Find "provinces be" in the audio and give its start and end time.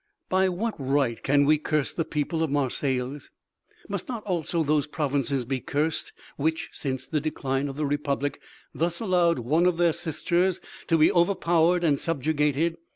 4.87-5.59